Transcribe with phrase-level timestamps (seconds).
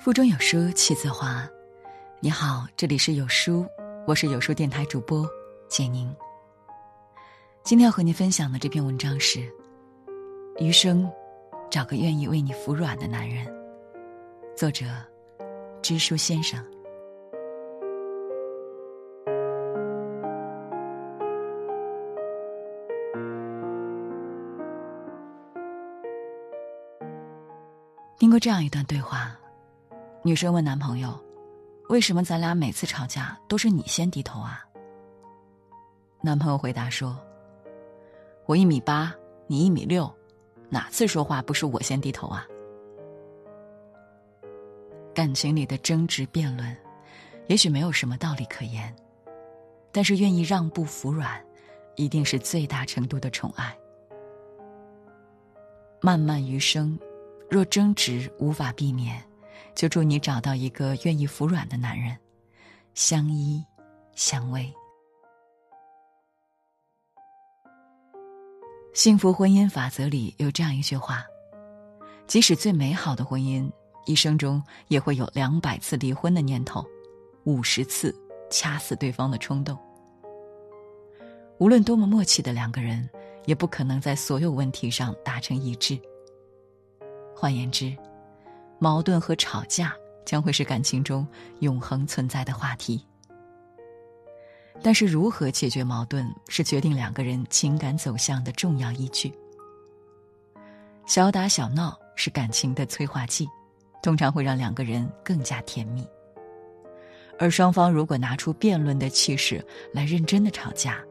[0.00, 1.46] 腹中有书气自华。
[2.20, 3.66] 你好，这里是有书，
[4.06, 5.28] 我是有书电台主播
[5.68, 6.10] 简宁。
[7.62, 9.46] 今天要和您分享的这篇文章是：
[10.58, 11.06] 余生
[11.70, 13.46] 找个愿意为你服软的男人。
[14.56, 14.86] 作者：
[15.82, 16.64] 知书先生。
[28.18, 29.36] 听过这样一段对话。
[30.22, 31.18] 女生问男朋友
[31.88, 34.62] ：“为什么咱俩每次吵架都是你先低头啊？”
[36.20, 37.18] 男朋友回答说
[38.44, 39.14] ：“我一米八，
[39.46, 40.12] 你一米六，
[40.68, 42.46] 哪次说话不是我先低头啊？”
[45.14, 46.76] 感情里的争执辩论，
[47.46, 48.94] 也许没有什么道理可言，
[49.90, 51.42] 但是愿意让步服软，
[51.96, 53.74] 一定是最大程度的宠爱。
[56.02, 56.98] 漫漫余生，
[57.48, 59.18] 若争执无法避免。
[59.80, 62.14] 就祝你找到一个愿意服软的男人，
[62.92, 63.64] 相依
[64.14, 64.70] 相偎。
[68.92, 71.24] 幸福婚姻法则里有这样一句话：
[72.26, 73.72] 即使最美好的婚姻，
[74.04, 76.84] 一生中也会有两百次离婚的念头，
[77.44, 78.14] 五十次
[78.50, 79.78] 掐死对方的冲动。
[81.56, 83.08] 无论多么默契的两个人，
[83.46, 85.98] 也不可能在所有问题上达成一致。
[87.34, 87.96] 换言之。
[88.82, 91.26] 矛盾和吵架将会是感情中
[91.58, 93.06] 永恒存在的话题，
[94.82, 99.30] 但是如何解决矛盾是决定两个人情感走向的重要依据。
[101.04, 103.46] 小打小闹是感情的催化剂，
[104.02, 106.08] 通常会让两个人更加甜蜜。
[107.38, 111.04] 而双方如果拿出辩论的气势来认真的吵架，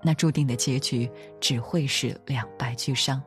[0.00, 3.22] 那注定的结局只会是两败俱伤。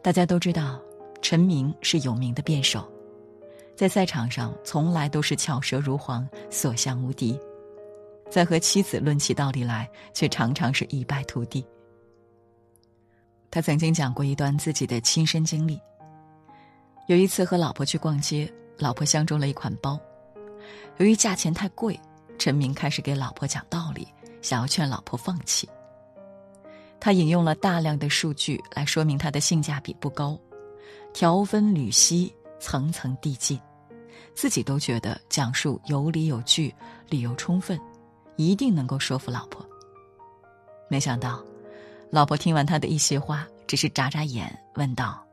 [0.00, 0.80] 大家都知道。
[1.24, 2.86] 陈明是有名的辩手，
[3.74, 7.34] 在赛场上从来都是巧舌如簧，所向无敌；
[8.30, 11.64] 在和妻子论起道理来，却常常是一败涂地。
[13.50, 15.80] 他曾经讲过一段自己的亲身经历：
[17.08, 19.98] 有一次和老婆去逛街，老婆相中了一款包，
[20.98, 21.98] 由于价钱太贵，
[22.38, 24.06] 陈明开始给老婆讲道理，
[24.42, 25.66] 想要劝老婆放弃。
[27.00, 30.38] 他引用了大量的数据来说明它的性价比不高。
[31.14, 33.58] 条分缕析，层层递进，
[34.34, 36.74] 自己都觉得讲述有理有据，
[37.08, 37.80] 理由充分，
[38.34, 39.64] 一定能够说服老婆。
[40.88, 41.40] 没想到，
[42.10, 45.24] 老婆听完他的一些话，只是眨眨眼，问道：“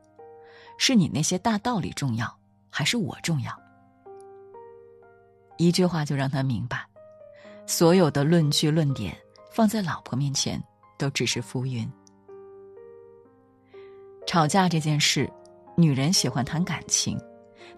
[0.77, 2.31] 是你那些大道理重要，
[2.69, 3.51] 还是我重要？”
[5.57, 6.85] 一句话就让他明白，
[7.65, 9.17] 所有的论据论点
[9.51, 10.63] 放在老婆面前，
[10.99, 11.91] 都只是浮云。
[14.27, 15.27] 吵架这件事。
[15.75, 17.19] 女人喜欢谈感情，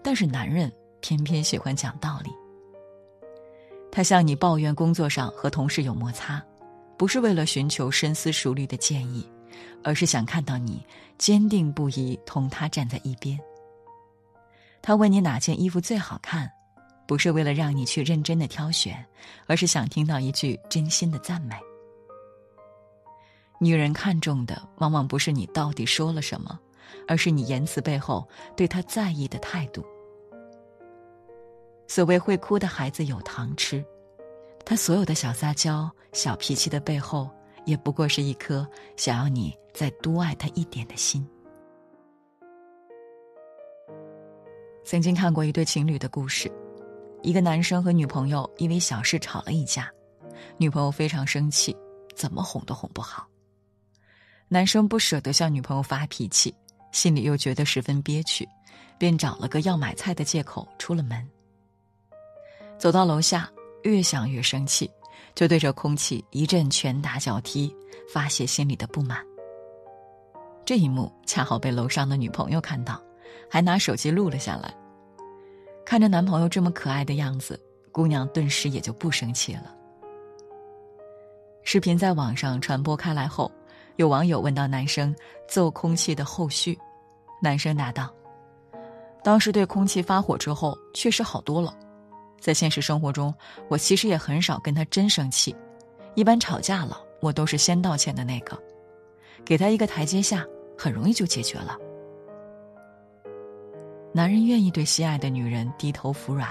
[0.02, 2.30] 但是男人偏偏喜欢讲道理。
[3.90, 6.42] 他向你抱怨工作上和同事有摩擦，
[6.96, 9.24] 不是为了寻求深思熟虑的建议，
[9.84, 10.84] 而是想看到你
[11.16, 13.38] 坚定不移同他站在一边。
[14.82, 16.50] 他问你哪件衣服最好看，
[17.06, 19.02] 不是为了让你去认真的挑选，
[19.46, 21.54] 而是想听到一句真心的赞美。
[23.60, 26.58] 女人看重的往往不是你到底说了什么。
[27.06, 29.84] 而是你言辞背后对他在意的态度。
[31.86, 33.84] 所谓会哭的孩子有糖吃，
[34.64, 37.28] 他所有的小撒娇、小脾气的背后，
[37.66, 41.26] 也不过是一颗想要你再多爱他一点的心。
[44.84, 46.50] 曾经看过一对情侣的故事，
[47.22, 49.90] 一个男生和女朋友因为小事吵了一架，
[50.56, 51.76] 女朋友非常生气，
[52.14, 53.26] 怎么哄都哄不好。
[54.48, 56.54] 男生不舍得向女朋友发脾气。
[56.94, 58.48] 心里又觉得十分憋屈，
[58.96, 61.28] 便找了个要买菜的借口出了门。
[62.78, 63.50] 走到楼下，
[63.82, 64.88] 越想越生气，
[65.34, 67.74] 就对着空气一阵拳打脚踢，
[68.08, 69.18] 发泄心里的不满。
[70.64, 73.02] 这一幕恰好被楼上的女朋友看到，
[73.50, 74.72] 还拿手机录了下来。
[75.84, 77.60] 看着男朋友这么可爱的样子，
[77.90, 79.74] 姑娘顿时也就不生气了。
[81.64, 83.50] 视频在网上传播开来后。
[83.96, 85.14] 有网友问到男生
[85.48, 86.76] 揍空气的后续，
[87.40, 88.12] 男生答道
[89.22, 91.72] ：“当时对空气发火之后，确实好多了。
[92.40, 93.32] 在现实生活中，
[93.68, 95.54] 我其实也很少跟他真生气，
[96.16, 98.60] 一般吵架了，我都是先道歉的那个，
[99.44, 100.44] 给他一个台阶下，
[100.76, 101.78] 很容易就解决了。
[104.12, 106.48] 男人愿意对心爱的女人低头服软，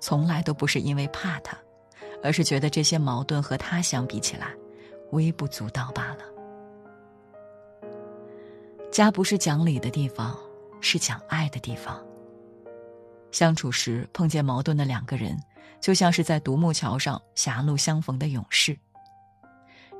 [0.00, 1.56] 从来都不是因为怕她，
[2.20, 4.48] 而是觉得这些矛盾和他相比起来，
[5.12, 6.18] 微不足道罢了。”
[8.90, 10.36] 家不是讲理的地方，
[10.80, 12.04] 是讲爱的地方。
[13.30, 15.38] 相处时碰见矛盾的两个人，
[15.80, 18.76] 就像是在独木桥上狭路相逢的勇士。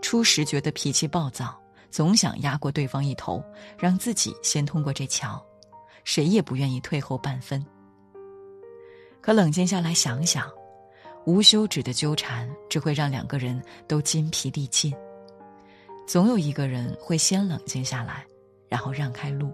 [0.03, 1.57] 初时觉得脾气暴躁，
[1.89, 3.43] 总想压过对方一头，
[3.79, 5.41] 让自己先通过这桥，
[6.03, 7.65] 谁也不愿意退后半分。
[9.21, 10.51] 可冷静下来想想，
[11.27, 14.93] 无休止的纠缠只会让两个人都筋疲力尽。
[16.09, 18.25] 总有一个人会先冷静下来，
[18.71, 19.53] 然后让开路。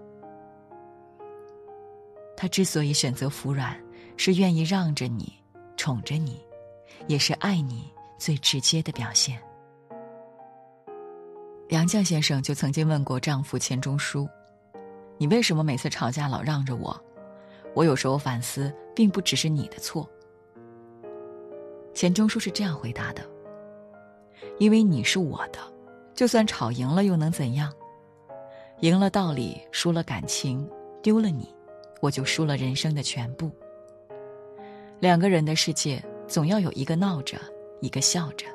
[2.37, 3.77] 他之所以选择服软，
[4.15, 5.33] 是愿意让着你，
[5.75, 6.39] 宠着你，
[7.07, 9.41] 也是爱你最直接的表现。
[11.69, 14.29] 杨绛先生就曾经问过丈夫钱钟书
[15.17, 16.95] ：“你为什么每次吵架老让着我？
[17.73, 20.07] 我有时候反思，并不只是你的错。”
[21.93, 23.27] 钱钟书是这样回答的
[24.59, 25.59] ：“因为你是我的，
[26.13, 27.73] 就算吵赢了又能怎样？
[28.81, 30.69] 赢了道理，输了感情，
[31.01, 31.51] 丢了你，
[31.99, 33.51] 我就输了人生的全部。
[34.99, 37.39] 两个人的世界，总要有一个闹着，
[37.81, 38.45] 一个笑着，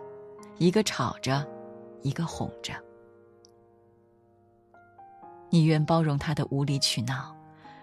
[0.58, 1.44] 一个吵着，
[2.02, 2.72] 一个哄着。”
[5.50, 7.36] 你愿包容他的无理取闹，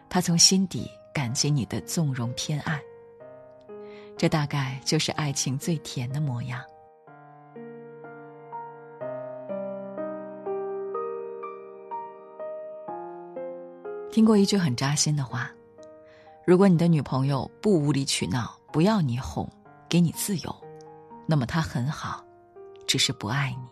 [0.09, 2.81] 他从心底感激你的纵容偏爱。
[4.18, 6.62] 这大概就是爱情最甜的模样。
[14.19, 15.50] 听过一句很扎心的话：
[16.45, 19.50] 如果你的女朋友不无理取闹，不要你哄，
[19.88, 20.54] 给你自由，
[21.25, 22.21] 那么她很好，
[22.86, 23.66] 只是不爱你。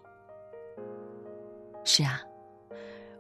[1.84, 2.22] 是啊。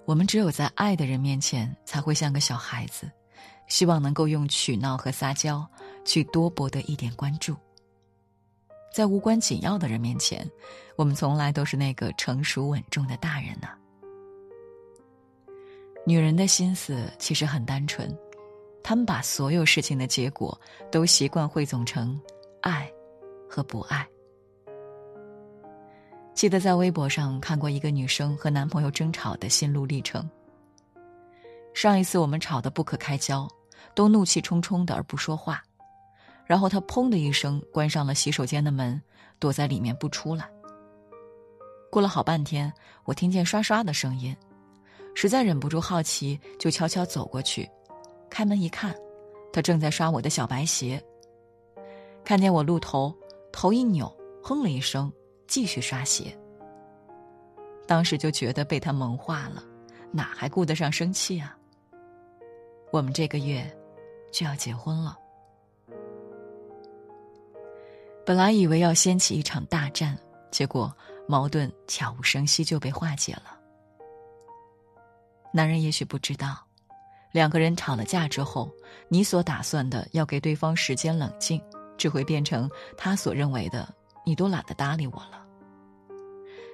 [0.05, 3.11] 我们只有在爱的人面前，才会像个小孩子，
[3.67, 5.67] 希望能够用取闹和撒娇
[6.05, 7.53] 去多博得一点关注。
[8.93, 10.49] 在无关紧要的人面前，
[10.95, 13.67] 我们从来都是那个成熟稳重的大人呢。
[16.07, 18.09] 女人的心思其实很单纯，
[18.81, 20.57] 她们把所有事情的结果
[20.89, 22.17] 都习惯汇总成
[22.61, 22.89] 爱
[23.49, 24.07] 和不爱。
[26.33, 30.25] 记得在微博上看过一个女生和男朋友争吵的心路历程。
[31.73, 33.45] 上一次我们吵得不可开交，
[33.93, 35.61] 都怒气冲冲的而不说话，
[36.45, 39.01] 然后他砰的一声关上了洗手间的门，
[39.39, 40.49] 躲在里面不出来。
[41.91, 42.71] 过了好半天，
[43.03, 44.33] 我听见刷刷的声音，
[45.19, 47.67] 实在忍不住好奇，就悄悄走过去，
[48.29, 48.95] 开门一看，
[49.51, 51.03] 他正在刷我的小白鞋。
[52.23, 53.11] 看见我露头，
[53.51, 55.11] 头一扭，哼了一声。
[55.47, 56.37] 继续刷鞋。
[57.87, 59.63] 当时就觉得被他萌化了，
[60.11, 61.57] 哪还顾得上生气啊？
[62.91, 63.65] 我们这个月
[64.31, 65.17] 就要结婚了，
[68.23, 70.15] 本来以为要掀起一场大战，
[70.51, 70.95] 结果
[71.27, 73.57] 矛盾悄无声息就被化解了。
[75.51, 76.57] 男人也许不知道，
[77.31, 78.69] 两个人吵了架之后，
[79.09, 81.61] 你所打算的要给对方时间冷静，
[81.97, 83.87] 只会变成他所认为的。
[84.25, 85.41] 你都懒得搭理我了。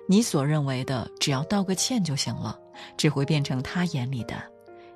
[0.09, 2.59] 你所认为的只要道个歉就行了，
[2.97, 4.41] 只会变成他眼里的，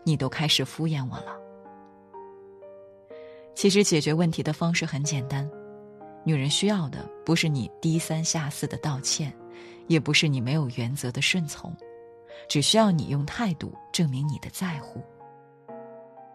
[0.04, 1.38] 你都开始敷衍我了。
[3.54, 5.48] 其实解决问题的方式很简单，
[6.24, 9.32] 女人需要的不是你低三下四的道歉，
[9.86, 11.72] 也不是你没有原则的顺从，
[12.48, 15.02] 只需要你用态度证明你的在乎。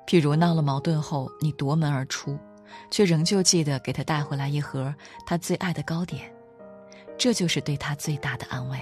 [0.06, 2.38] 譬如闹了矛盾后，你夺门而出。
[2.90, 4.94] 却仍旧记得给他带回来一盒
[5.26, 6.32] 他最爱的糕点，
[7.18, 8.78] 这就是对他最大的安慰。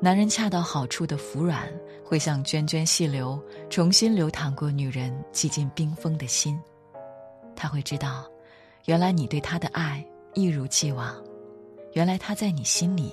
[0.00, 1.72] 男人恰到好处的服软，
[2.04, 3.40] 会像涓涓细流，
[3.70, 6.60] 重新流淌过女人几近冰封的心。
[7.54, 8.28] 他会知道，
[8.86, 10.04] 原来你对他的爱
[10.34, 11.14] 一如既往，
[11.92, 13.12] 原来他在你心里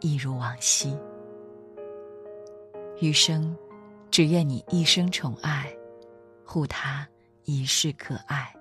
[0.00, 0.96] 一如往昔。
[3.00, 3.56] 余生，
[4.10, 5.70] 只愿你一生宠爱，
[6.44, 7.06] 护他。
[7.44, 8.52] 一世可爱。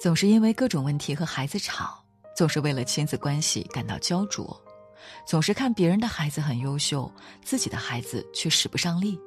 [0.00, 2.00] 总是因为各种问题和孩子吵，
[2.36, 4.56] 总是为了亲子关系感到焦灼，
[5.26, 7.10] 总是看别人的孩子很优秀，
[7.42, 9.18] 自己的孩子却使不上力。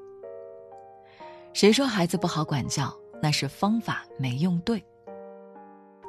[1.51, 2.97] 谁说孩子不好管教？
[3.21, 4.81] 那是方法没用对。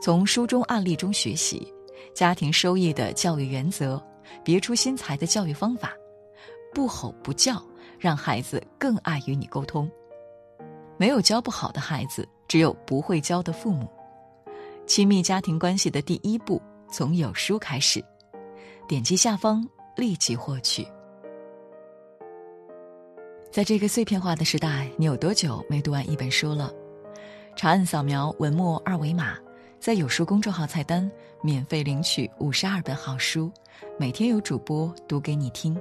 [0.00, 1.73] 从书中案例中学习，
[2.14, 4.02] 家庭收益的教育原则，
[4.44, 5.92] 别出心裁的教育方法，
[6.72, 7.62] 不吼不叫。
[7.96, 9.90] 让孩子更爱与你沟通。
[10.98, 13.88] 没有教不好的孩子，只有不会教的父母。
[14.84, 16.60] 亲密家庭关系的第一步，
[16.92, 18.04] 从有书开始。
[18.86, 20.86] 点击下方立即获取。
[23.50, 26.70] 在这个碎片化的时代，你有多久没读完一本书了？
[27.56, 29.38] 长按扫描文末二维码，
[29.84, 31.12] 在有书公众号菜单
[31.42, 33.52] 免费领取五十二本好书，
[33.98, 35.78] 每天有主播读给你听。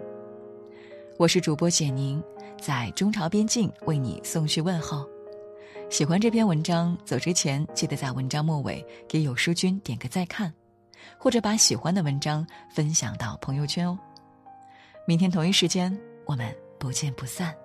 [1.17, 2.21] 我是主播简宁，
[2.61, 5.07] 在中朝边境为你送去问候。
[5.89, 10.53] 喜欢这篇文章，走之前记得在文章末尾给有书君点个再看，
[11.17, 12.45] 或者把喜欢的文章
[12.75, 13.97] 分享到朋友圈哦。
[15.07, 17.55] 明天同一时间，我们不见不散。